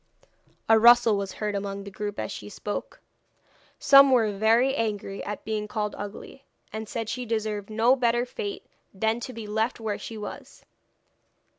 [0.67, 3.01] A rustle was heard among the group as she spoke.
[3.77, 6.43] Some were very angry at being called ugly,
[6.73, 10.65] and said she deserved no better fate than to be left where she was.